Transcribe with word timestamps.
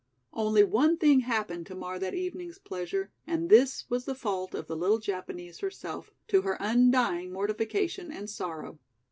Only 0.33 0.63
one 0.63 0.97
thing 0.97 1.19
happened 1.19 1.67
to 1.67 1.75
mar 1.75 1.99
that 1.99 2.15
evening's 2.15 2.57
pleasure, 2.57 3.11
and 3.27 3.49
this 3.51 3.87
was 3.87 4.05
the 4.05 4.15
fault 4.15 4.55
of 4.55 4.65
the 4.65 4.75
little 4.75 4.97
Japanese 4.97 5.59
herself, 5.59 6.09
to 6.29 6.41
her 6.41 6.57
undying 6.59 7.31
mortification 7.31 8.11
and 8.11 8.27
sorrow. 8.27 8.79